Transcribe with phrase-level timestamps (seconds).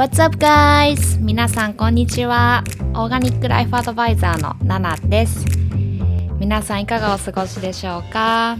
[0.00, 1.20] What's up guys?
[1.20, 2.64] 皆さんこんにちは。
[2.94, 5.44] オーガニックライフアドバイザーのナナです。
[6.38, 8.56] 皆さんいかがお過ごしでしょうか？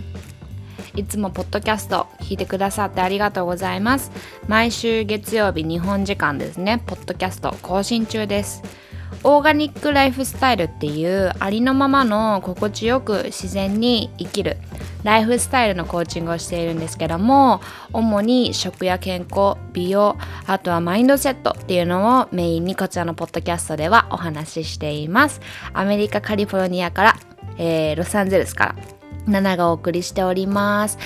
[0.94, 4.12] いつもポッドキャスト聞いてくださってありがとうございます。
[4.48, 8.62] 毎週月曜日日本時間ですね、ポッドキャスト更新中です。
[9.22, 14.56] オーガニックライフスタイルっていうありのままの心地よく自然に生きる。
[15.02, 17.60] ライフスタイルのコーチングをしているんですけども
[17.92, 20.16] 主に食や健康美容
[20.46, 25.40] あとはマインドセットっていうのをメインにこちらのポッドキャストではお話ししています。
[25.72, 27.16] アメリカカリフォルニアから、
[27.56, 28.76] えー、ロサンゼルスから
[29.26, 30.98] 7がお送りしております。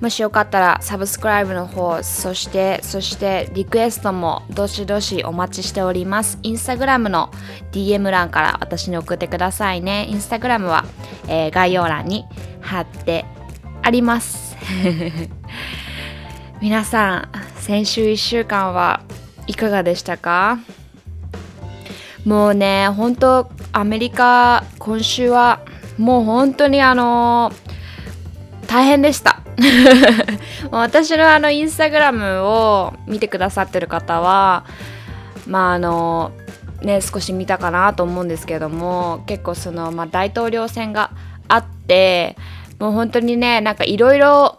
[0.00, 6.38] もしよかったらサブスクライブの方そしてそしてリクエストもどしどしお待ちしております。
[6.42, 7.30] インスタグラムの
[7.72, 10.06] DM 欄から私に送ってくださいね。
[10.08, 10.86] インスタグラムは、
[11.28, 12.24] えー、概要欄に
[12.62, 13.26] 貼って
[13.82, 14.56] あります。
[16.62, 19.00] 皆さん先週1週間は
[19.46, 20.58] いかがでしたか？
[22.24, 25.60] もうね本当アメリカ今週は
[25.98, 27.52] もう本当にあの
[28.66, 29.40] 大変でした。
[30.70, 34.64] 私のあのインスタグラムを見てくださってる方は
[35.46, 36.32] まああの
[36.82, 41.10] ね少し見たかなと思うんですけども結構その、まあ、大統領選が
[41.48, 42.36] あって
[42.78, 44.58] もう本当にねなんかいろいろ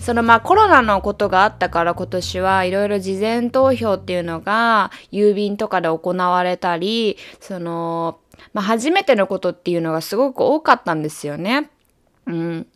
[0.00, 8.20] そのまあコロナのことがあったから今年はいろいろ事前投票っていうのが郵便とかで行われたりその、
[8.52, 11.70] まあ、初めてのことっていうのがすごく多かったんですよね。
[12.26, 12.66] うん、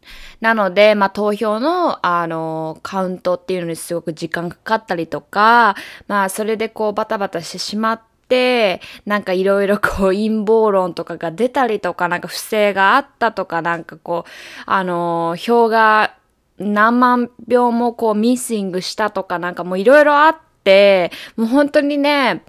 [0.41, 5.75] なので、まあ、投票の、あの、カウントっていうのにすごく時間かかったりとか、
[6.06, 14.31] まあ、それでこうバタバタしてしまって、なんかいろいろこう 陰謀論とかが出たりとか、なんか不正があったとか、なんかこう、
[14.67, 16.15] あの、票が
[16.59, 22.45] 何万票もこうミッシングしたとか、なんかもういろいろあって、もう本当にね、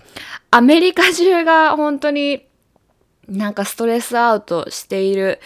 [0.52, 2.46] アメリカ中が本当に
[3.32, 5.40] なんかストレスアウトしている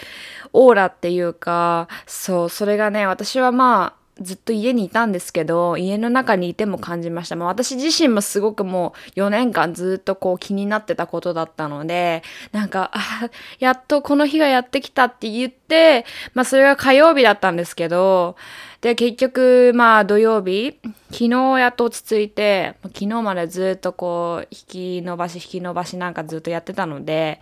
[0.53, 7.35] オーラっていうか、そう、それがね、私はまあ、ずっと家にいたんですけど、家の中にいても感じました。
[7.35, 12.23] まあ、私自身もすごくもう4年間ずっとこう気になってたことだったので、
[12.53, 13.29] なんか、あ、
[13.59, 18.37] やっとこの日がやってきたって言って、まあそれが火曜日だったんですけど、
[18.85, 20.77] で、結局、まあ土曜日、
[21.09, 27.39] 昨日やっと落ち着いて、昨日までずっとこう、引き伸ばし引き伸ばしなんかずっとやってたので、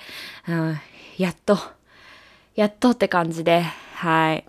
[0.48, 0.78] うん、
[1.18, 1.58] やっと、
[2.56, 3.64] やっとって感じで、
[3.96, 4.46] はい。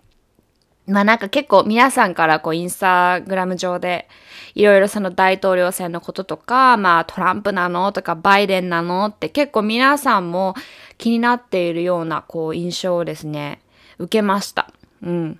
[0.87, 4.07] まあなんか結構皆さんからこうインスタグラム上で
[4.53, 10.55] いろいろその大統領選のこととか、まあトランプなのとかバイデンなのって結構皆さんも
[10.97, 13.59] 気になっているようなこう印象をですね、
[13.97, 14.71] 受けました。
[15.03, 15.39] うん。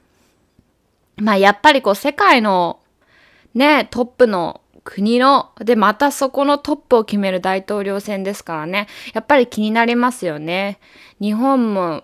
[1.18, 2.80] まあやっぱりこう世界の
[3.54, 10.80] ね、トップの国の、でまたそこのトップを決める大統領選ですからね、やっぱり気になりますよね。
[11.20, 12.04] 日本も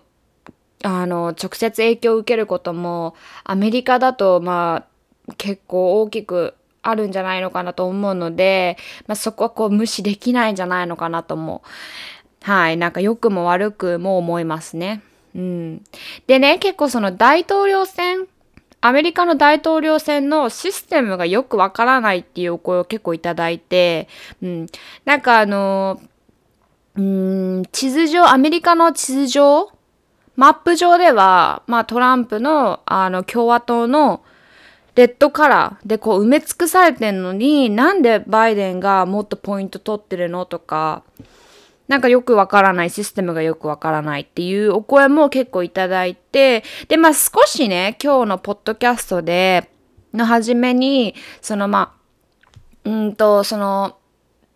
[0.84, 3.14] あの、直接影響を受けることも、
[3.44, 4.86] アメリカだと、ま
[5.28, 11.62] あ、結構大きくあるんじゃないのかなと思うので、まあ、そこはこう無視できないんじゃないのかなとも、
[12.42, 15.02] はい、なんか良くも悪くも思いますね。
[15.34, 15.84] うん。
[16.26, 18.26] でね、結構その大統領選、
[18.82, 24.08] アメリカの大統領選のシステムがよくわからないっていうお声を結構いただいて、
[24.42, 24.66] うん。
[25.04, 26.00] なんかあの、
[26.96, 29.70] うん、地図上、アメリカの地図上
[30.34, 34.22] マップ上では、まあトランプの、あの、共和党の
[34.94, 41.02] レッドカラーでこう埋め尽くされてんのに、なんでバイデンがもっとポイント取ってるのとか、
[41.92, 49.70] なんかよくわからない、システムがよくわからないっていうお声も結構いただいて、で、まあ少しね、今日のポッドキャストで、
[50.14, 51.94] の初めに、そのま
[52.86, 53.98] あ、うんと、その、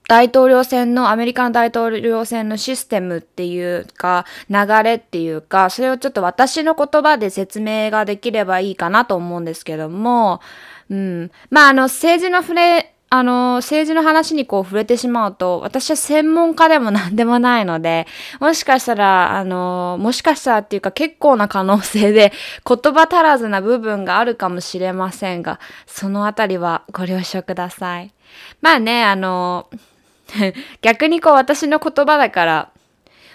[0.09, 10.41] 大統領選の、アメリカの大統領選のシステムっていうか、流れっていうか、それをちょっと私の言葉で説明ができればいいかなと思うんですけども、
[10.89, 11.31] うん。
[11.51, 18.07] まあ、あの、政治の触れ、あの、政治の話にこう触れてしまうと、私は専門家でも何でもないので、
[18.41, 22.33] もしかしたら、あの、もしかしたらっていうか結構な可能性で
[22.67, 28.13] 言葉足らずな部分があるかもしれませんが、そのあたりはご了承ください。
[28.61, 29.69] まあね、あの、
[30.83, 32.71] 逆にこう私の言葉だから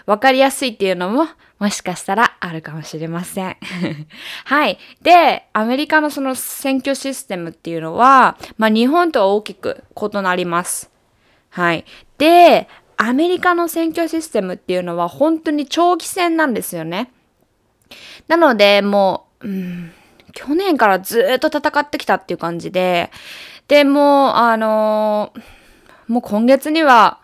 [0.06, 1.28] 分かりやすいっていうのも
[1.62, 3.56] もしかしたらあるかもしれません。
[4.46, 4.80] はい。
[5.04, 10.90] で、アメリカのその選挙システムっていうのは、まあ日本とは大きく異なります。
[11.52, 11.86] はい。
[12.18, 12.68] で、
[12.98, 17.12] アメリカの選挙システムっていうのは本当に長期戦なんですよね。
[18.28, 19.92] なので、もう、うん、
[20.34, 23.12] 去年からずっと戦ってきたっていう感じで、
[23.68, 25.42] でも、あのー
[26.12, 27.21] もう今月には、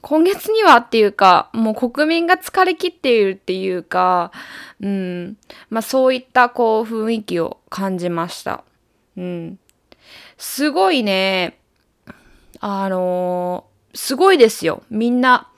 [0.00, 4.30] 今月にはっていうか、もう国民が疲れきっているっていうか、
[4.80, 5.36] うん、
[5.70, 8.62] まあそういったこう雰囲気を感じました。
[9.16, 9.58] うん。
[10.36, 11.58] すごいね、
[12.60, 14.82] あのー、すごいですよ。
[14.88, 15.48] みんな、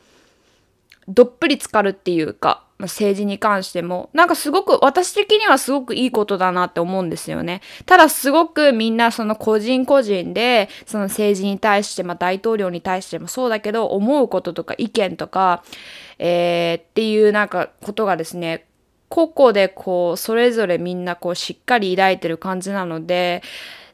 [1.06, 7.60] どっぷり浸かるっていうか、ま政治に関しても、なんかすごく、私的にはすごくいいことだなって思うんですよね。
[7.86, 15.62] ただすごくみんなその個人個人で、その政治に対して、まあ大統領に対してもそうだけど、思うこととか意見とか、
[16.18, 18.66] えー、っていうなんかことがですね、
[19.08, 23.42] 個々でこう、それぞれみんなこう、しっかり抱いてる感じなので、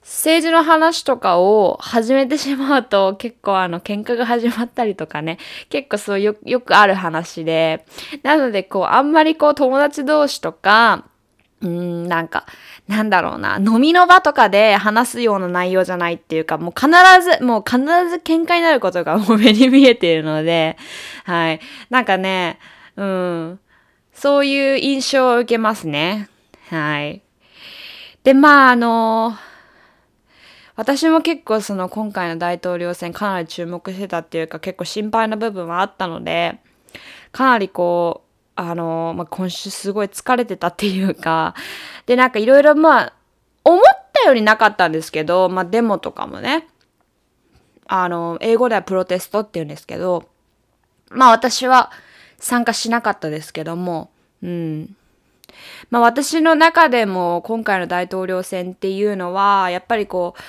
[0.07, 5.39] 政治の話とかを始めてしまうと結構あの喧嘩が始まったりとかね、
[5.69, 7.85] 結構そうよよくある話で、
[8.23, 11.09] なのでこうあんまりこう友達同士とか、
[11.61, 12.47] うん、なんか、
[12.87, 16.89] なんだろうな、飲みの場とかで話すような内容じゃないっていうか、もう必
[17.39, 20.77] ず、もう必ず喧嘩になることがも う目に見えているので、
[21.25, 21.61] はい。
[21.91, 22.61] なんかね、
[22.95, 23.61] うん、
[24.13, 26.29] そういう印象を受けますね。
[26.71, 27.23] はい。
[28.23, 29.56] で、まあ、あのー
[30.77, 36.61] 私も結構その今回の大統領選かなり注目してたっていうか結構心配な部分はあったので、
[37.33, 38.27] かなりこう、
[38.57, 41.55] あの、まあ、今週すごい疲れてたっていうか、
[42.07, 43.13] で、なんかいろいろまあ、
[43.65, 43.83] 思っ
[44.13, 46.69] たよりなかったんですけど、まあ、デモとかもね、
[47.87, 50.29] あの、英語ではプロテストって言うんですけど、
[51.11, 51.93] まあ私は
[52.39, 54.11] 参加しなかったですけども、
[54.43, 54.97] うん。
[55.91, 60.41] まあ私の中でも今回の大統領選っていうのは、やっぱりこう、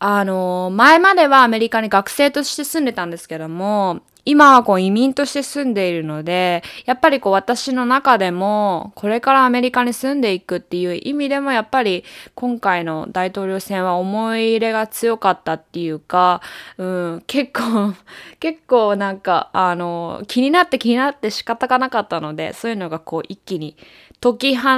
[0.00, 16.42] あの、前まではアメリカに学生として住んでたんですけども、今はこう移民として住んでいるので、やっぱりこう私の中でも、これからアメリカに住んでいくっていう意味でも、やっぱり今回の大統領選は思い入れが強かったっていうか、
[16.76, 17.94] うん、結構、
[18.38, 23.78] 結構なんか、あの、気になって気になって仕方がなかったので、そういうのがこう一気に
[24.20, 24.68] 解き放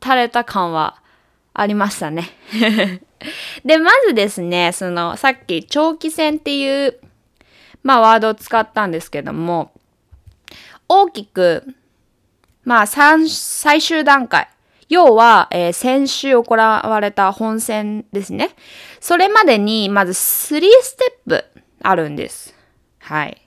[0.00, 1.00] たれた感は
[1.54, 2.30] ありましたね。
[3.64, 6.98] で、まずですね、その、さっき長期戦っていう、
[7.82, 9.72] まあ、ワードを使ったんですけども、
[10.88, 11.64] 大きく、
[12.64, 14.48] まあ、最終段階。
[14.88, 18.50] 要は、えー、先週行われた本戦ですね。
[19.00, 21.44] それまでに、まず3ステップ
[21.82, 22.54] あるんです。
[22.98, 23.40] はい。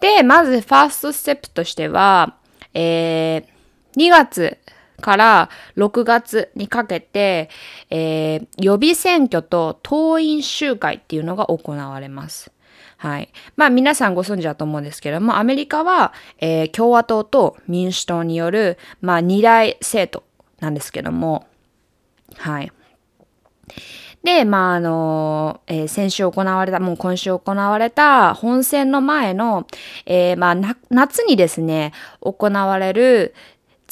[0.00, 2.36] で、まず、ファーストステップとしては、
[2.74, 3.51] えー、
[3.96, 4.58] 2月
[5.00, 7.50] から6月にかけて、
[7.90, 12.52] えー、予備選挙と党員集会っていうのが行われます。
[12.96, 13.32] はい。
[13.56, 20.24] まあ皆さんご存知だと思うんですけども、アメリカは、えー、共和党と民主党による、まあ二大政党
[20.60, 21.46] なんですけども、
[22.36, 22.72] はい。
[24.22, 29.66] で、まあ、あの、えー、先週行われた、もう今週行われた本選の前の、
[30.06, 33.34] えー、まあ、夏にですね、行われる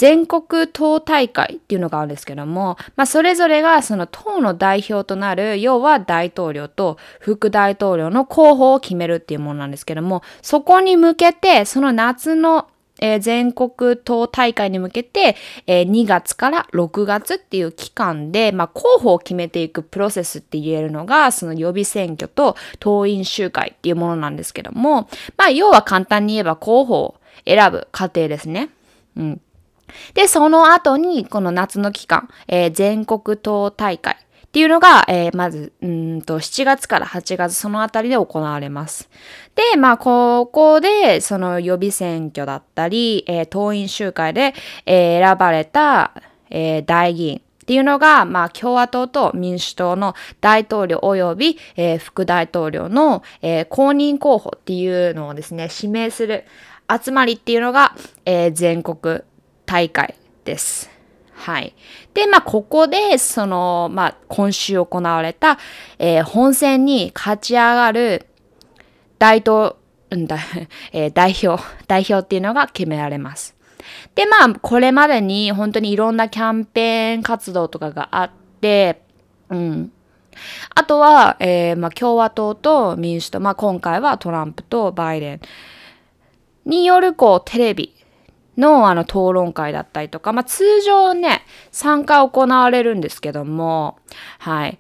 [0.01, 12.69] 全国党大会っていうのがあるんですけども、まあ、それぞれがその党の代表となる、要は大統領と副大統領の候補を決めるっていうものなんですけども、そこに向けて、その夏の
[13.03, 15.35] えー、全国党大会に向けて、
[15.67, 27.15] えー、2月から6月っていう期間で、まあ、候補を決めていくプロセスって言えるのが、その予備選挙と党員集会っていうものなんですけども、まあ、要は簡単に言えば候補を
[27.47, 28.69] 選ぶ過程ですね。
[29.17, 29.41] うん。
[30.15, 39.09] で、その後に、この夏の期間、えー、全国党大会っていうのが、えー、まず、うんと、7月から8月、そのあたりで行われます。
[39.55, 44.55] で、まあ、ここで、その予備選挙だったり、えー、党員集会で、
[44.87, 46.13] えー、選ばれた、
[46.51, 56.45] えー、大議員っていうのが、まあ、共和党と民主党の大統領及び、えー、副大統領の、えー、公認候補っていうのをですね、指名する
[56.91, 57.95] 集まりっていうのが、
[58.25, 59.23] えー、全国
[59.71, 60.91] 大会です。
[61.33, 61.77] はい。
[62.13, 65.59] で、まあ、ここで、その、まあ、今週行われた、
[66.01, 68.27] えー、本選に勝ち上がる
[69.21, 69.77] 大統、
[70.11, 70.39] うんだ、
[70.93, 73.55] えー、代表、代表っていうのが決められます。
[74.17, 79.03] で、まあ、これまでに本当にいろんなキャンペーン活動とかがあって、
[79.51, 79.93] うん。
[80.75, 85.41] あとは、えー、まあ、共和党と民主党、まあ、今回はトランプとバイデン
[86.67, 87.95] による、こう、テレビ
[88.61, 93.99] のあの討論会だったりとか、まあ通常ね、3回行われるんですけども、
[94.39, 94.79] はい。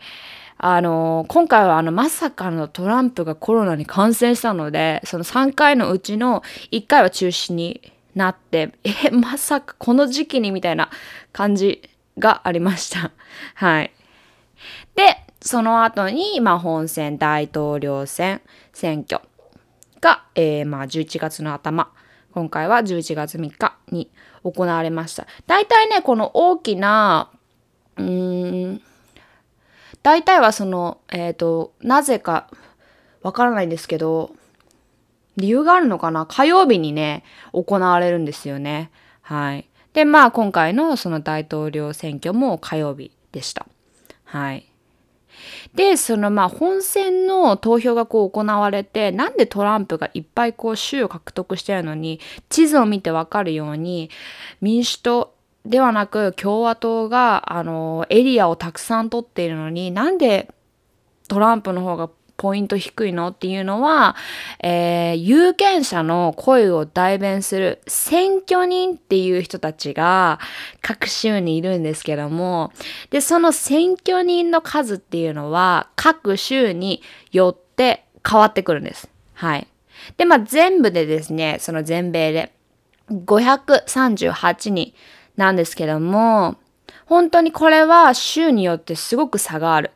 [0.62, 10.90] あの、今回はあの、まさかのトランプがコロナに感染したので、その3回のうちの1回は中止になって、え、まさかこの時期にみたいな
[11.32, 13.10] 感じがありました。
[13.54, 13.92] はい。
[14.94, 18.42] で、その後に、まあ、本選大統領選
[18.74, 19.22] 選挙
[20.02, 21.90] が、えー、まあ、11月の頭、
[22.32, 24.10] 今回は11月3日に
[24.44, 25.26] 行われました。
[25.46, 27.30] 大体ね、この大きな、
[27.96, 28.82] うーん、
[30.02, 32.48] 大体はその、えっ、ー、と、なぜか
[33.22, 34.30] わからないんですけど、
[35.36, 36.26] 理由があるのかな？
[36.26, 38.90] 火曜日にね、行われるんですよね。
[39.22, 39.68] はい。
[39.92, 43.66] で、まあ今回のその大統領選挙も火曜日でした。
[44.24, 44.69] はい。
[45.74, 54.10] で、そのまあ本選の投票がこう行われて、なんでトランプがいっぱいこう州を獲得してるのに、地図を見てわかるように、
[54.60, 60.50] 民主党ではなく共和党があのエリアをたくさん取っているのに、なんで
[61.28, 63.28] トランプの方がポイント低いの？
[63.28, 64.16] っていうのは、
[64.60, 70.40] えー、有権者の声を代弁する選挙人っていう人たちが
[70.80, 72.72] 各州にいるんですけども、
[73.10, 79.10] で、その選挙人の数っていうのは各州によって変わってくるんです。
[79.34, 79.66] はい。
[80.16, 82.54] で、まあ全部でですね、その全米で
[83.10, 84.94] 538人
[85.36, 86.56] なんですけども、
[87.04, 89.90] 本当にこれは州によってすごく差がある。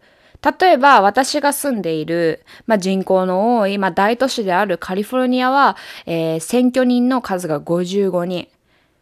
[0.44, 8.48] 例えば私が住んでいる、まあ、人口の多い、まあ、大都市であるカリフォルニアは、えー、選挙人の数が55人。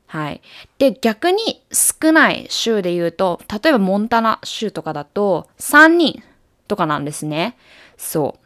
[0.06, 0.42] はい。
[0.78, 6.22] で、逆に少ない州で言うと、例えばモンタナ州とかだと3人
[6.68, 7.56] とかなんですね。
[7.96, 8.41] そう。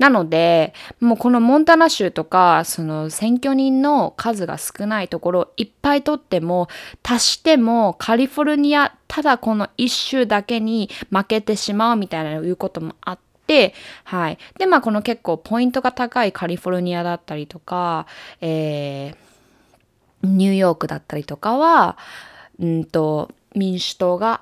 [0.00, 6.68] なので、もうこのモンタナ州とか、その選挙人の数が少ないところいっぱい取っても、
[7.02, 14.38] 足してもカリフォルニア、ただこの一州だけに負けてしまうみたいないうこともあって、はい。
[14.58, 18.06] で、まあこの結構ポイントが高いカリフォルニアだったりとか、
[18.40, 21.98] えー、ニューヨークだったりとかは、
[22.58, 24.40] うんと、民主党が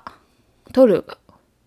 [0.71, 1.05] 取る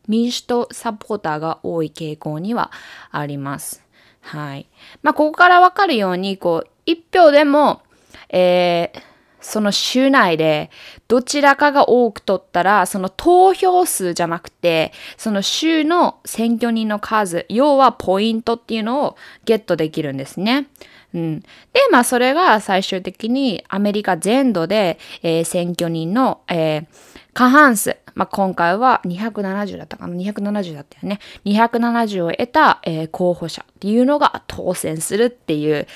[0.08, 2.72] 民主党サポーターが多い傾向には
[3.10, 3.81] あります。
[4.22, 4.66] はい。
[5.02, 7.82] まあ、ここからわかるように、こう、一票でも、
[8.30, 9.00] えー、
[9.42, 10.70] その州内で
[11.08, 20.68] どちらかが多く取ったら、その投票数じゃなくて、その州の選挙人の数、要はポイントっていうのをゲットできるんですね。
[21.12, 21.40] うん。
[21.40, 21.46] で、
[21.90, 26.86] まあそれが最終的にアメリカ全土で、えー、選挙人の、えー、
[27.34, 27.96] 過半数。
[28.14, 31.18] まあ、今回は270だったかな ?270 だったよね。
[31.44, 35.86] 270を得た、えー、候補者っていうのが当選するっていう、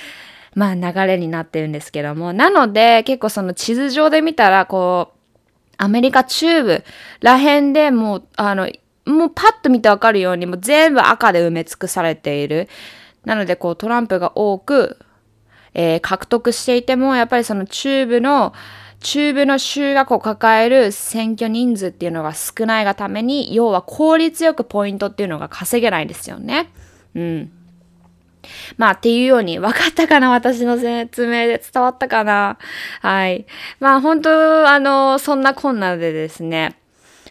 [0.54, 2.32] まあ流れになってるんですけども。
[2.32, 5.16] なので、結構その地図上で見たら、こう、
[5.78, 6.85] アメリカ中部
[7.20, 8.70] ら辺でもう、あの、
[9.04, 12.68] もうパッと見てわかるように、もう全部赤で埋め尽くされている。
[13.25, 14.99] なので、こう、トランプが多く、
[15.75, 18.54] えー、獲得していても、やっぱりその中部の、
[19.00, 26.71] 中部の州がこう抱える選挙人数っていうのが少ないがために、要は効率よくポイントっていうのが稼げないんですよね。
[27.15, 27.53] うん。
[28.76, 32.59] まあっていうように、分かったかな私の説明で伝わったかな
[33.00, 33.47] はい。
[33.81, 36.76] まあ本当、あの、そんな困難でですね。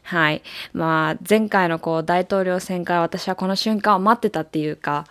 [0.04, 0.44] はい。
[0.74, 5.06] まあ前回のこう大統領選から私はこの瞬間を待ってたっていうか、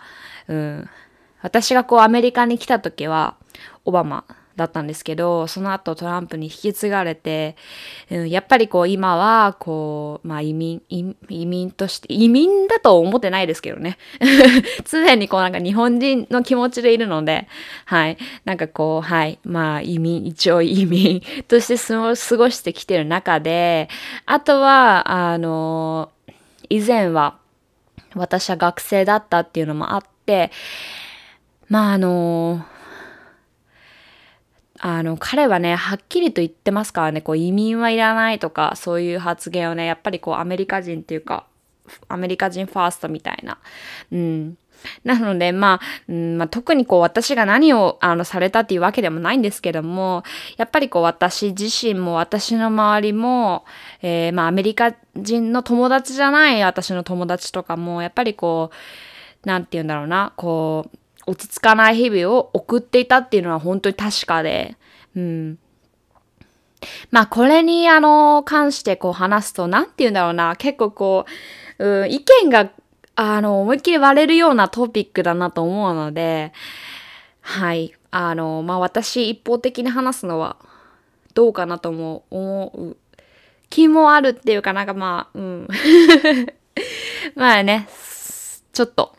[0.47, 0.89] うん。
[1.41, 3.35] 私がこうアメリカに来た時は、
[3.83, 7.55] オバマだったんですけど、その後トランプに引き継がれて、
[8.09, 13.97] うん、やっぱりこう今は、こう、まあ移民、移民として、移民だと思ってないですけどね。
[14.85, 17.47] 常にこうなんか日本人の気持ちでいるので、
[17.85, 18.17] はい。
[18.45, 19.39] なんかこう、はい。
[19.43, 23.89] まあ移民、一応移民として過ごしてきてる中で、
[24.25, 26.11] あとは、あの、
[26.69, 27.37] 以前は
[28.15, 30.51] 私は学生だったっていうのもあって、
[31.67, 32.65] まああの、
[34.87, 41.47] あの、彼はね、はっきりと言ってますからね、こう移民はいらないとか、そういう発言をね、やっぱりこうアメリカ人っていうか、
[42.07, 43.57] アメリカ人ファーストみたいな。
[44.11, 44.57] うん。
[45.03, 50.21] なので、まあ、うんまあ、特にこう私が何をあのされたっていうわけでもないんですけども、
[50.57, 53.65] やっぱりこう私自身も私の周りも、
[54.03, 58.69] えー、まあアメリカ人の友達じゃない私の友達とかも、やっぱりこ
[59.43, 64.77] う、なんて言うんだろうな、こう、落ち着かない日々を送っていたっていうのは本当に確かで、
[65.15, 65.59] うん。
[67.11, 70.55] まあこれにあの関してこう話すと何て言うんだろうな。
[70.55, 71.25] 結構こ
[71.79, 72.69] う、うん、意見が
[73.15, 76.53] あの思いっきり割れるようなトピックだなと思うので。
[77.41, 77.93] はい。
[78.11, 80.57] あのまあ私一方的に話すのは
[81.33, 82.97] どうかなとも思う
[83.69, 85.67] 気もあるっていうかなんかまあうん。
[87.35, 87.87] まあね
[88.71, 89.15] ちょっと。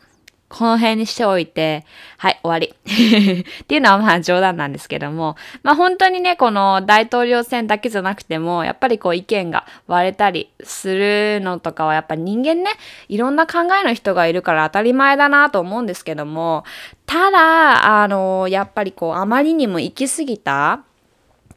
[0.49, 1.85] この辺にしておいて、
[2.17, 2.67] はい、終わり。
[3.63, 12.71] っていうのはまあ冗談なんですけども、まあ本当にね、この大統領選だけじゃなくても、やっぱりこう意見が割れたりするのとかはやっぱ人間ね、
[13.09, 16.63] いろんな考えの人がいるから当たり前だなと思うんですけども、
[17.05, 20.83] ただ、あの、やっぱりこうあまりにも行き過ぎた、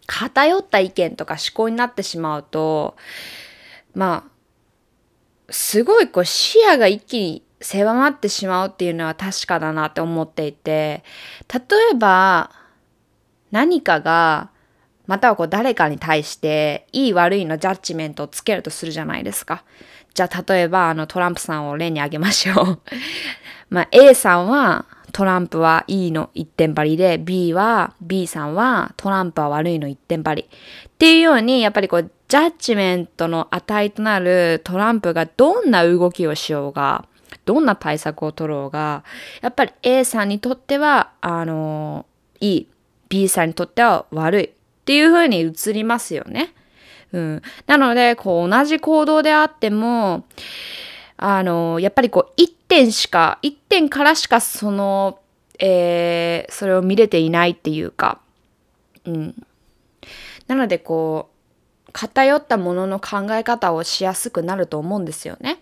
[0.08, 2.96] 偏った意見とか思考になってしまうと、
[3.94, 4.30] まあ、
[5.52, 11.04] すごいこう視野が一気に狭まってしまうっていうのは確かだなって思っていて、
[11.52, 11.60] 例
[11.92, 12.50] えば
[13.50, 14.50] 何かが、
[15.06, 19.64] またはこう誰かに対していい悪いのジャッジメントをつけるとするじゃないですか。
[20.14, 22.80] じゃあ例えばあのトランプさんを例に挙げましょう。
[23.70, 30.42] まあ A さんはトランプは E の一点張りで B は B さんはトランプは悪いの一点張り。
[30.88, 37.06] っていうようにやっぱりこうジャッジメントの値となるトランプがどんな動きをしようが
[37.44, 39.04] どんな対策を取ろうが、
[39.40, 42.06] やっぱり A さんにとっては、あの、
[42.40, 42.66] いい。
[43.08, 44.44] B さんにとっては悪い。
[44.44, 44.50] っ
[44.84, 46.54] ていう風に映りますよね。
[47.12, 47.42] うん。
[47.66, 50.24] なので、こう、同じ行動であっても、
[51.16, 55.18] あの、やっぱりこう、一点しか、一点からしかその、
[55.58, 58.20] えー、それを見れていないっていうか、
[59.04, 59.46] うん。
[60.46, 61.30] なので、こ
[61.88, 65.60] う、偏ったものの考え方をしやすくなると思うんですよね。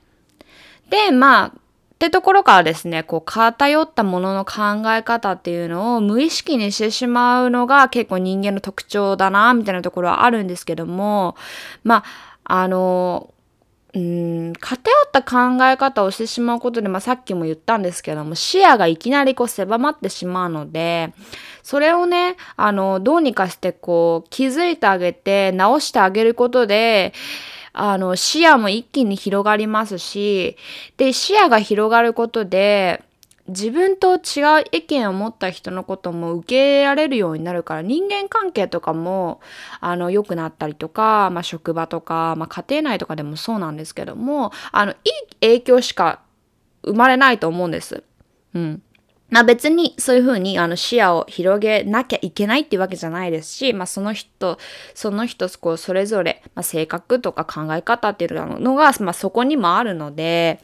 [0.90, 1.50] で、まあ、っ
[1.98, 11.36] てところからですね、こう偏ったものの考え方っていうのを無意識にしてしまうのが結構人間の特徴だな、みたいなところはあるんですけども、
[11.82, 12.04] ま
[12.44, 13.34] あ、あの、
[13.94, 21.12] うん、偏った考え方をしてしまうことで、まあ、さっきも言ったんですけども、視野がいきなりこう狭まってしまうので、
[21.64, 27.12] それをね、あの、どうにかしてこう気づいてあげて、直してあげることで、
[27.80, 30.56] あの、視野も一気に広がりますし、
[30.96, 33.04] で、視野が広がることで、
[33.46, 39.40] 自分と違う意見を持った人のことも受け入れられるようになるから人間関係とかも
[39.80, 44.96] あの良くなったりとか、まあ、職場とか、まあ、家庭内とかでもそうなんですけどもあのいい
[45.40, 46.20] 影響しか
[46.84, 48.02] 生まれないと思うんです。
[48.54, 48.82] うん。
[49.30, 54.58] まあ別にそういうふうにあの視野を広げなきゃいけないっていうわけじゃないですし、まあその人、
[54.94, 60.60] その人こうそれぞれ、まあ、性格とか考え方っていうのが、まあそこにもあるので、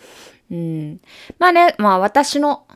[0.51, 1.01] うん。
[1.39, 2.67] まあね、まあ私の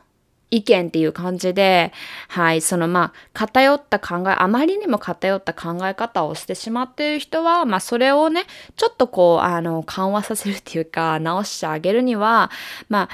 [0.51, 1.93] 意見っていう感じで、
[2.27, 12.51] はい、そのまあ偏った考え、あまりにも偏った考え方をしてしまっている人は、まあそれをね、ちょっとこう、あの、緩和させるっていうか、直してあげるには、
[12.89, 13.09] まあ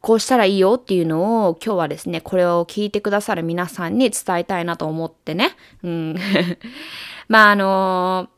[0.00, 5.56] こうしたらいいよっていうのを今日はですね、これを聞いてくださる皆さんに伝えたいなと思ってね。
[5.82, 6.16] うん。
[7.28, 8.28] まああの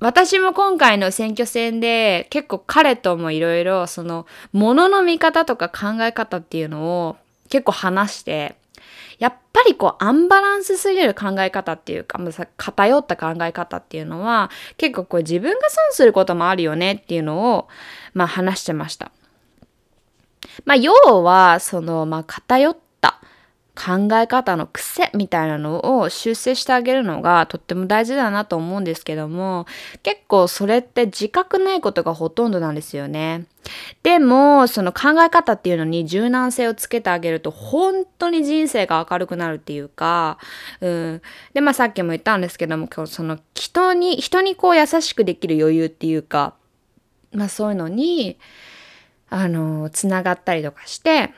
[0.00, 7.16] 私も今回の選挙戦で結構彼ともいろいろその物の見方とか考え方っていうのを
[7.48, 8.56] 結構話して、
[9.18, 12.20] やっぱりこうアンバランスすぎる考え方っていうか、
[12.58, 17.68] 偏った考え方っていうのは結構こう自分が損することもあるよねっていうのを
[18.12, 19.10] まあ話してました。
[20.64, 23.20] まあ、要は、その、まあ、偏った
[23.76, 29.66] 考え方の癖みたいなのを修正してあげるのがとっても大事だなと思うんですけども、
[30.02, 33.44] 結構それって自覚ないことがほとんどなんですよね。
[34.02, 40.38] でも、その考え方っていうのに柔軟性をつけてあげると、本当に人生が明るくなるっていうか、
[40.80, 41.22] うん。
[41.52, 46.54] で、まあさっきも言ったんですけども、今日その人に、人にこう優しくできる余裕っていうか、
[47.32, 48.38] まあそういうのに、
[49.28, 51.32] あの、つながったりとかして、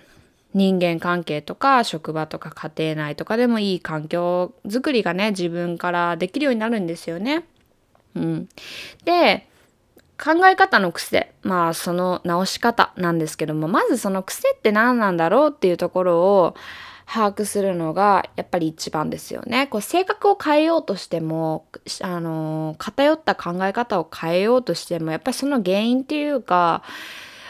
[0.55, 7.45] 人間関係とか職場とか家庭内とかでもいい環境づくりがね、自分からできるようになるんですよね。
[8.15, 8.49] うん。
[9.05, 9.47] で、
[10.23, 16.57] 考え方の癖、まあその直し方なんですけども、まずその癖って何なんだろうっていうところを
[17.07, 19.69] 把握するのがやっぱり一番ですよね。
[19.69, 21.67] こう性格を変えようとしても、
[22.01, 26.83] あの、偏った考え方を変えようとしても、やっぱりその原因っていうか、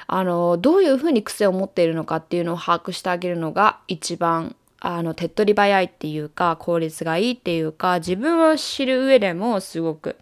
[0.09, 10.17] あのどういうふうに癖を持っているのかっていうのを把握してあげるのが一番あの手っ取り早いっていうか効率がいいっていうか自分を知る上でもすごく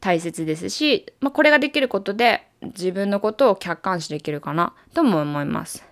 [0.00, 5.84] 大切ですし、まあ、これができることで自分のことを客観視できるかなとも思います。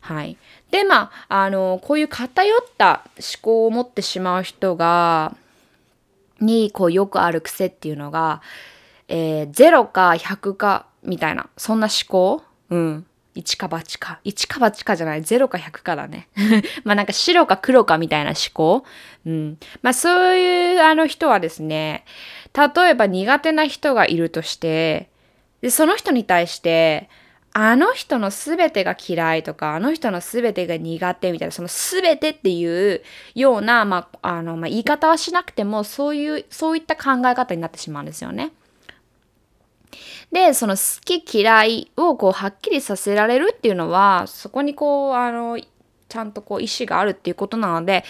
[0.00, 0.36] はい。
[0.70, 5.36] で、まあ、あの、こういう偏った思考を持ってしまう人が、
[6.40, 8.40] に、こう、よくある癖っていうのが、
[9.08, 12.42] えー、0か100かみたいな、そんな思考？
[12.70, 13.06] うん。
[13.34, 14.20] 1か8か。
[14.24, 15.22] 1か8かじゃない。
[15.22, 16.28] 0か100かだね。
[16.84, 18.84] まあなんか白か黒かみたいな思考？
[19.26, 19.58] うん。
[19.82, 22.04] まあそういうあの人はですね、
[22.54, 25.10] 例えば苦手な人がいるとして、
[25.60, 27.08] で、その人に対して、
[27.58, 33.02] あの人の全てが嫌いとか、あの人の全てが苦手みたいな、その全てっていう
[33.34, 38.52] ような、まあ、あの、まあ、言い方はしなくても、そういう、そういった考え方になってしまうんですよね。
[40.32, 45.58] で、その好き嫌いをこうはっきりさせられるっていうのは、そこにこう、あの、
[46.08, 48.04] ちゃんとこう意思があるっていうことなので、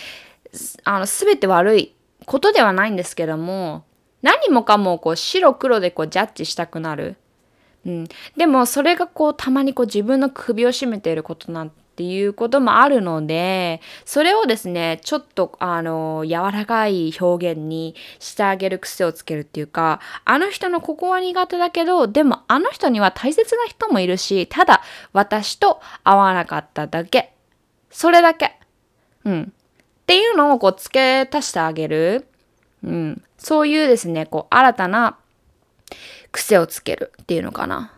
[0.85, 1.95] あの、すべて悪い
[2.25, 3.85] ことではないんですけども、
[4.23, 7.17] 何もかもこう白黒でこうジャッジしたくなる。
[7.85, 8.09] うん。
[8.37, 24.83] でもそれがこうたまにこう自分の首を絞めていることなんていうこともあるので、それをですね、ちょっとあの、柔らかい表現にしてあげる癖をつけるっていうか、あの人のここは苦手だけど、でもあの人には大切な人もいるし、ただ
[25.15, 27.33] 私と合わなかっただけ。
[27.91, 28.59] それだけ。
[29.25, 29.53] うん。
[29.53, 32.27] っていうのをこう付け足してあげる。
[32.85, 33.23] うん。
[33.39, 35.17] そういうですね、こう新たな
[36.31, 37.96] 癖をつけるっていうのかな。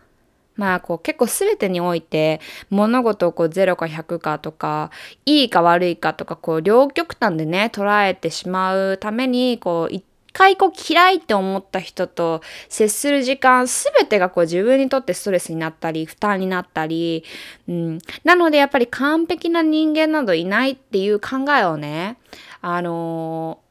[0.59, 4.91] まあこう結構全てにおいて物事をこう0か100かとか
[5.25, 17.23] いいか悪いかとかこう両極端でね捉えてしまうためにこう一回こう嫌いって思った人と接する時間全てがこう自分にとってストレスになったり負担になったり、
[17.69, 22.17] うん、なのでやっぱり完璧な人間などいないっていう考えをね
[22.61, 23.69] あのー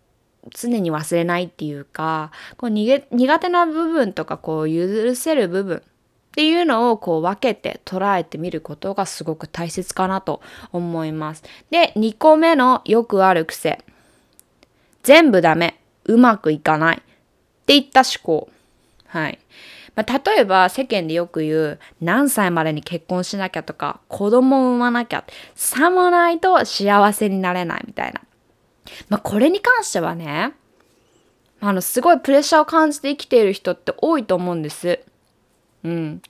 [0.54, 3.00] 常に忘れないっていうかこう苦
[3.38, 5.82] 手な部分とかこう許せる部分
[6.28, 10.40] っていうのをこう分けて捉えてみることがすごく大切かなと
[10.72, 11.42] 思います。
[11.70, 13.82] で、2個目のよくある癖。
[15.02, 15.80] 全部ダメ。
[16.04, 16.98] うまくいかない。
[16.98, 17.00] っ
[17.66, 18.48] ていった思考。
[19.06, 19.38] はい。
[19.94, 25.24] まあ、例えば世間でよく言う何歳までに結婚しなきゃとか子供を産まなきゃ
[25.56, 28.20] さもないと幸せになれないみたいな。
[29.08, 30.52] まあ、これに関してはね、
[31.60, 35.00] あの、すごいプレッシャーを感じて生きている人って多いと思うんです。
[35.88, 36.22] うん。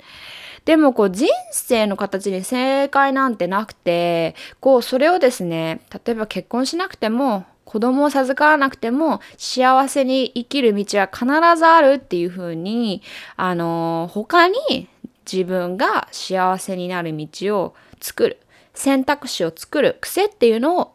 [0.64, 11.26] でもこう人生の形に正解なんてなくて、こうそれをですね、例えば結婚しなくても、子供を授からなくても幸せに生きる道は必
[11.58, 13.02] ずあるっていう風に、
[13.36, 14.88] あの他に
[15.30, 18.38] 自分が幸せになる道を作る、
[18.74, 20.92] 選択肢を作る癖っていうのを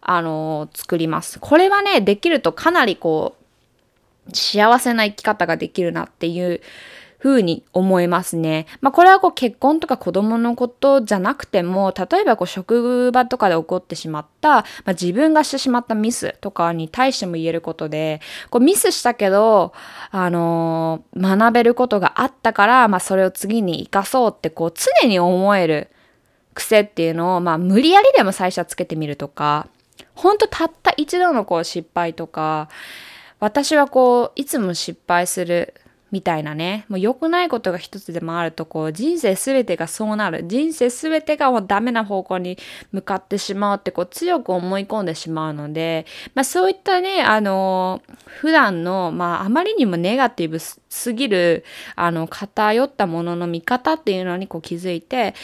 [0.00, 1.38] あの、作ります。
[1.38, 3.36] これはね、できるとかなりこ
[4.28, 6.60] う、幸せな生き方ができるなっていう
[7.22, 8.66] 風に思いますね。
[8.80, 19.72] まあこれはこう結婚とか子供のことじゃなくても、例えばこう職場とかで起こってしまった、まあ、自分がしてしまったミスとかに対しても言えることで、こうミスしたけど、
[20.10, 25.88] あのー、学べることがあったから、まあそれを次に活かそうってこう常に思える
[26.54, 29.68] 癖っていうのを、まあ無理やりでも最初はつけてみるとか、
[30.14, 32.68] ほんとたった一度のこう失敗とか、
[33.38, 35.74] 私はこう、いつも失敗する
[36.10, 40.44] みたいなね、もう良くないことが一つでもあると、こう、人生すべてがそうなる。
[40.46, 42.58] 人生すべてがもうダメな方向に
[42.90, 55.34] 向かってしまうって、こう、強く思い込んでしまうので、まあそういったね、あの、普段の、まああまりにもネガティブすぎる、あの、偏ったものの見方っていうのにこう気づいて、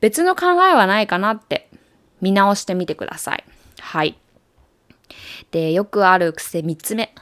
[0.00, 1.68] 別の考えはないかなって
[2.20, 3.44] 見直してみてください。
[3.80, 4.16] はい。
[5.50, 7.12] で、よくある癖3つ目。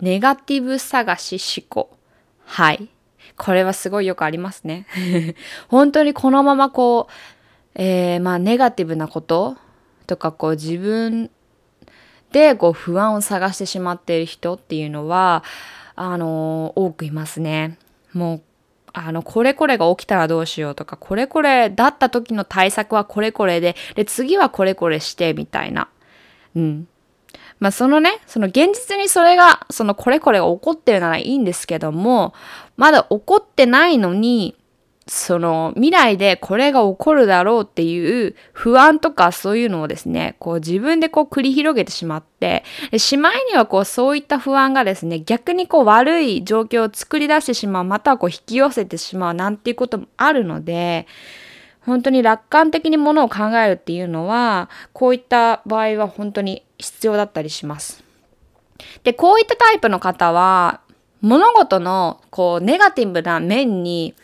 [0.00, 1.96] ネガティブ探し思考。
[2.44, 2.88] はい。
[3.36, 4.86] これはすごいよくありますね。
[5.68, 7.12] 本当にこのままこう、
[7.74, 9.56] えー、まあネガティブなこと
[10.06, 11.30] とかこう自分
[12.30, 15.42] でこう不安を探してしまっている人っていうのは、
[15.96, 17.78] あのー、多くいますね。
[18.12, 18.42] もう
[18.96, 25.88] あの、これこれが起きたらどうしようとか、これこれだった時の対策はこれこれで、で、次はこれこれして、みたいな。
[26.54, 26.88] うん。
[27.64, 32.34] まあ、そのね、その現実にそれが、そのこれこれが起こってるならいいんですけども、
[32.76, 34.54] まだ起こってないのに、
[35.06, 42.64] その未来でこれが起こるだろうっていう不安とかそういうのをですね、こう自分でこう繰り広げてしまって、
[42.98, 51.06] しまいにはこうそういった不安がですね、逆にこう悪い状況を作り出してしまう、またはこう引き寄せてしまうなんていうこともあるので、
[51.86, 58.04] 本当に楽観的にものを考えるっていうのは、こういった場合は本当に必要だったりします。
[59.02, 60.80] で、こういったタイプの方は、
[61.20, 64.14] 物事のこうネガティブな面に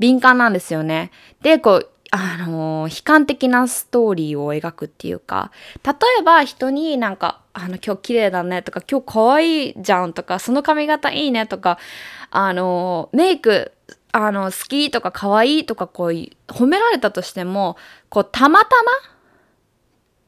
[0.00, 1.12] 敏感なんですよね。
[1.40, 5.50] で、こう、あのー、悲観的なストーリーを描くっていうか、
[5.84, 11.78] 例えば人になんか、あの、今日綺麗だねとか、今日可愛いじゃんとか、その髪型いいねとか、
[12.30, 13.72] あのー、メイク
[14.12, 17.76] あの、好きとか可愛いとかこう、褒められたとしても、
[18.08, 18.92] こう、たまたま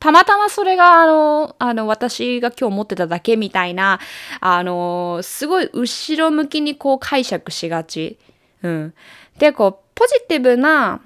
[0.01, 4.01] たまたまそれが、あの、あの、私が今日持ってただけみたいな、
[4.41, 8.19] あの、すごい後ろ向きにこう解釈しがち。
[8.63, 8.95] うん。
[9.39, 11.01] で、こう、ポジティブな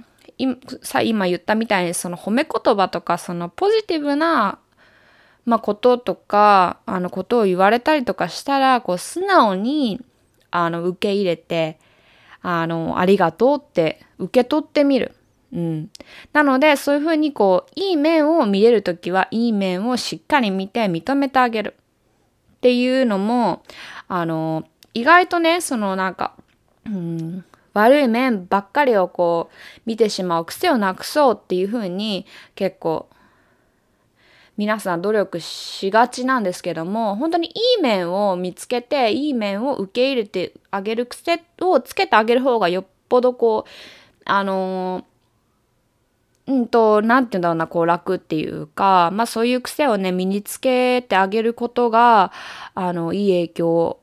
[0.83, 4.59] さ今言ったみたいにその褒め言葉とかそのポジティブな
[5.45, 9.99] まあ、こととかあのことを言われたりとかしたらこう素直に
[10.51, 11.79] あの受け入れて
[12.51, 15.15] あのありがとうって受け取ってみる。
[15.53, 15.91] うん、
[16.33, 21.75] なのでそういうふうにこういい面を見れる時はいい面をしっかり見て認めてあげる
[22.57, 23.63] っていうのも
[24.09, 26.35] あの意外とねそのなんか、
[26.85, 33.09] うん、悪い面ばっかりをこう見てしまう癖をなくそうっていうふうに結構
[34.59, 45.07] 皆さん努力しがちなんですけども本当にいい面を見つけていい面を受け入れてあげる癖をつけてあげる方がよっぽどこうあの
[46.49, 52.33] うんと何て言うんだろうなこう楽っていうかまあそういう癖をね身につけてあげることが
[52.75, 53.98] あのいい影響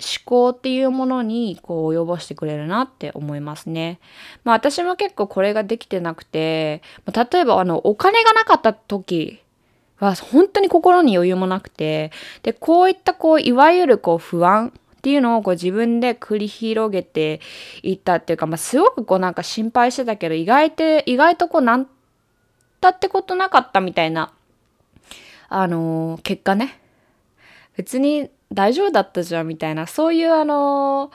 [0.00, 3.98] 思考っていうものにこう及ぼしてくれるなって思いますね。
[4.44, 9.40] まあ私も結構これができてなくて、例えばあのお金がなかった時
[9.98, 17.40] は本当に心に余裕もなくて、で、こういったこういわゆるこう不安っていうのをこう自分で繰り広げて
[17.82, 21.88] いったっていうか、まあすごくこうなんか心配してたけど意外と、意外とこうなん
[22.80, 24.32] たってことなかったみたいな、
[25.48, 26.80] あのー、結果ね。
[27.76, 31.10] 別に大丈夫だったじゃんみたいなそういうあの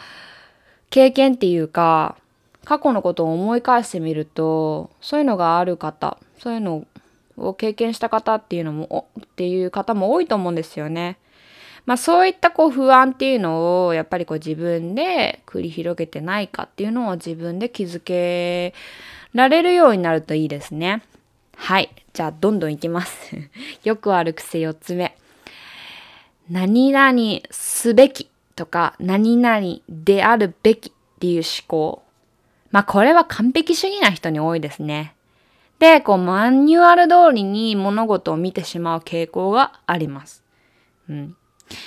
[0.89, 2.17] 経験っていうか
[2.65, 6.85] 過去のことを思い返してみるとそういうのがある方そういうの
[7.37, 11.17] を経験した方っていうのもっていう方も多いと思うんですよね。
[11.85, 18.73] まあそういったこう不安っていうのをやっぱりこう自分で繰り広げてないかっていうのを自分で気づけ
[19.33, 21.03] られるようになるといいですね。
[21.55, 21.89] はい。
[22.13, 23.35] じゃあどんどんいきます。
[23.83, 25.17] よくある癖4つ目。
[26.49, 32.03] 何々すべきとか何々であるべきっていう思考。
[32.71, 35.15] まあこれは完璧主義な人に多いですね。
[35.79, 40.43] で、こうマニュアル通りに物事を見てしまう傾向があります。
[41.09, 41.35] うん。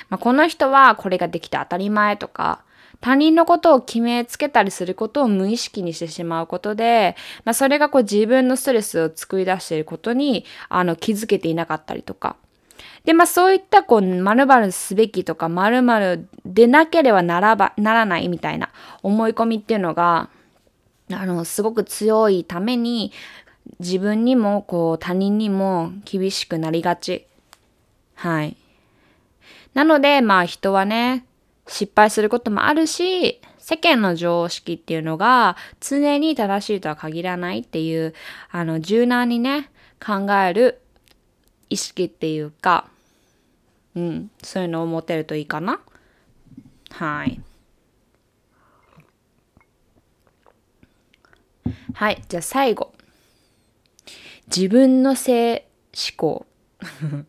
[0.08, 2.62] まあ、この人はこれができて当たり前とか、
[3.00, 7.14] 他人のことを決めつけたりすることを無意識にしてしまうことで、
[7.44, 12.36] まあ、それがこう自分のストレスを作り出していることにあの気づけていなかったりとか、
[13.06, 18.70] で、まあそういったこう、〇〇すべきとか〇〇でなければならば、ならないみたいな
[19.02, 20.28] 思い込みっていうのが、
[21.12, 23.12] あの、すごく強いために、
[23.78, 27.26] 自分にもこう他人にも厳しくなりがち。
[28.14, 28.56] はい。
[29.72, 31.24] なので、まあ人はね、
[31.68, 38.14] 失敗することもあるし、世間の常識っていうのが常に正しいとは限らないっていう、
[38.50, 39.70] あの、柔軟にね、
[40.04, 40.80] 考える
[41.70, 42.88] 意識っていうか、
[43.96, 45.80] うん、そういうのを持てるといいかな。
[46.90, 47.40] はい。
[51.94, 52.92] はい、じゃあ最後。
[54.54, 56.46] 自分の性思考。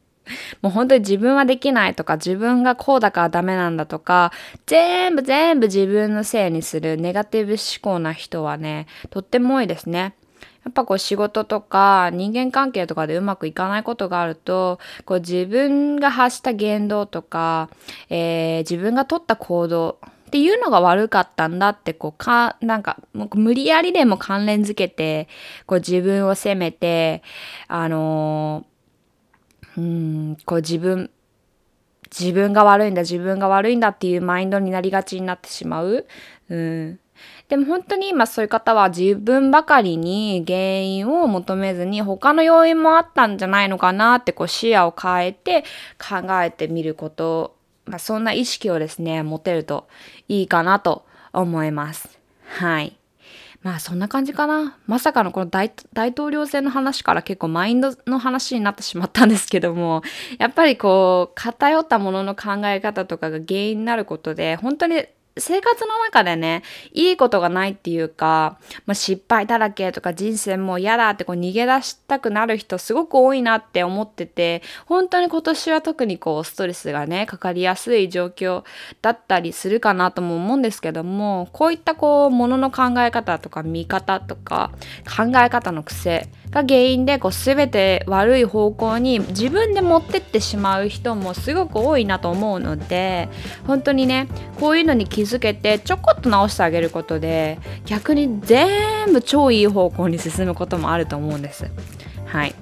[0.62, 4.34] もう本当に自分はできないとか、自分がこうだからダメなんだとか、
[4.66, 10.16] 全部全部自分のせいにするネガティブ思考な人はね、とっても多いですね。
[10.68, 17.70] やっぱこう仕事とか人間関係とかでうまくいかないことがあると、こう自分が発した言動とか、
[18.10, 25.30] えー、自分が取った行動っていうのが悪かったんだって、こうか、なんか、無理やりでも関連づけて、
[25.68, 27.24] こう自分を責めて、
[27.70, 29.82] あのー、う
[30.34, 31.10] ん、こう自分、
[32.12, 36.06] 自分が悪いんだ、自分が悪いんだっていうマインドになりがちになってしまう。
[36.50, 37.00] うん。
[37.50, 45.64] でも本当に今そういう方は自分ばかりに原因を求めずに他の要因もあったんじゃないのかなってこう視野を変えて
[45.98, 47.56] 考えてみること、
[47.86, 49.88] まあ、そんな意識をですね持てると
[50.28, 52.20] いいかなと思います。
[52.44, 52.98] はい。
[53.64, 54.78] まあそんな感じかな。
[54.86, 55.72] まさかのこの大
[56.12, 60.04] 統領選の話から結構マインドの話になってしまったんですけども、
[60.38, 65.06] やっぱりこう偏ったものの考え方とかが原因になることで、本当に
[65.40, 78.64] 生活の中でね、いいことがないっていうか、まあ、失敗だらけとか人生もう嫌だってこう逃げ出したくなる人すごく多いなって思ってて、本当に今年は特にこうストレスがね、かかりやすい状況
[79.02, 84.72] だったりするかなとも思うんですけども、こういったこう、ものの考え方とか見方とか、
[85.06, 93.30] 考え方の癖が原因でこう全て悪い方向に自分で持ってってしまう人もすごく多いなと思うので
[93.66, 94.28] 本当にね
[94.60, 101.70] こういうのに気づけてちょこっと直してあげることで逆に全部超いい方向に進むこともあると思うんです。
[102.26, 102.56] はい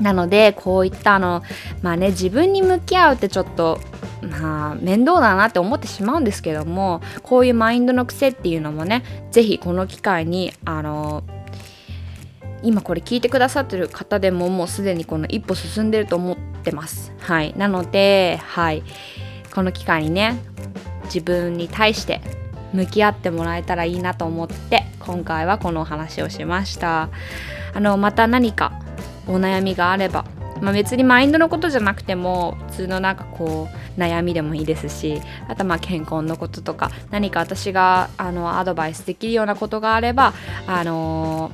[0.00, 1.42] なのでこういったあの
[1.82, 3.78] まあね自分に向き合うってちょっと
[4.22, 11.22] まあ面倒だなって思ってしまうんですけどもこういうマインドの癖っていうのもね是非この機会にあの
[12.62, 17.12] 今これ聞いてくださってる方でももうすでにこの一歩進んでると思ってます。
[17.20, 17.54] はい。
[17.56, 18.82] なのではい。
[19.54, 20.38] この機会にね
[21.04, 22.20] 自分に対して
[22.72, 27.08] 向き合ってもらえたらいいなと思って今回はこのお話をしました。
[27.74, 28.72] あのまた何か
[29.26, 30.24] お悩みがあれば
[30.60, 40.34] まあ、別にマインドのことじゃなくても普通のなんかこう悩みでもいいですしあとまあ健康のこととか何か私があのアドバイスできるようなことがあれば
[40.66, 41.52] あの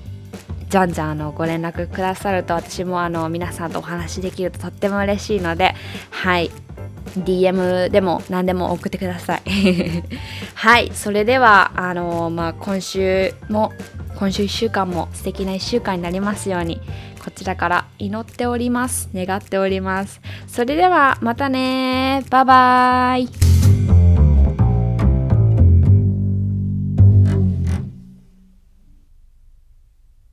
[0.68, 5.74] じゃんじゃんあのご連絡くださると私もあの皆さんとお話できるととっても嬉しいので
[6.10, 6.50] はい。
[7.16, 9.42] DM でも何でも送ってください。
[10.54, 10.90] はい。
[10.92, 13.72] それではあのまあ今週も
[14.16, 16.80] 今週1週間も素敵な1週間になりますように
[17.24, 19.08] こちらから祈っております。
[19.14, 20.20] 願っております。
[20.46, 23.55] それではまたねバイバーイ。